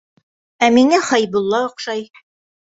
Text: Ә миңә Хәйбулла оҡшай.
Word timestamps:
Ә 0.67 0.69
миңә 0.77 1.01
Хәйбулла 1.11 1.63
оҡшай. 1.69 2.05